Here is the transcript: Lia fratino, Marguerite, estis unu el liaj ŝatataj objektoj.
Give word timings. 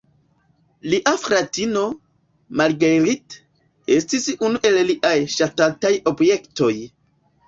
Lia 0.91 1.11
fratino, 1.23 1.83
Marguerite, 2.61 3.37
estis 3.97 4.25
unu 4.47 4.63
el 4.71 4.79
liaj 4.87 5.13
ŝatataj 5.35 5.93
objektoj. 6.13 6.73